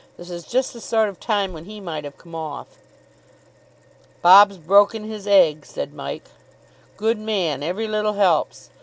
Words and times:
"This 0.17 0.31
is 0.31 0.45
just 0.45 0.73
the 0.73 0.81
sort 0.81 1.09
of 1.09 1.19
time 1.19 1.53
when 1.53 1.65
he 1.65 1.79
might 1.79 2.05
have 2.05 2.17
come 2.17 2.33
off." 2.33 2.79
"Bob's 4.23 4.57
broken 4.57 5.03
his 5.03 5.27
egg," 5.27 5.63
said 5.63 5.93
Mike. 5.93 6.25
"Good 6.97 7.19
man. 7.19 7.61
Every 7.61 7.87
little 7.87 8.13
helps.... 8.13 8.71